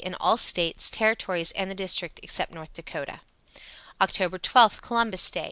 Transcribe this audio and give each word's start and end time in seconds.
In 0.03 0.15
all 0.15 0.35
States, 0.35 0.89
Territories 0.89 1.51
and 1.51 1.69
the 1.69 1.75
District. 1.75 2.19
except 2.23 2.55
N. 2.55 2.65
Dak. 2.73 3.21
Oct. 4.01 4.41
12, 4.41 4.81
Columbus 4.81 5.29
Day. 5.29 5.39